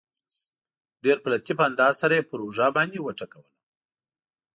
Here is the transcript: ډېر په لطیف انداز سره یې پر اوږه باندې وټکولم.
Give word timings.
ډېر 1.03 1.17
په 1.23 1.27
لطیف 1.33 1.57
انداز 1.67 1.93
سره 2.01 2.13
یې 2.17 2.27
پر 2.29 2.39
اوږه 2.43 2.67
باندې 2.77 2.97
وټکولم. 3.01 3.53